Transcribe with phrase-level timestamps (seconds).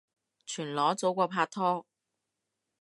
[0.47, 1.85] 全裸早過拍拖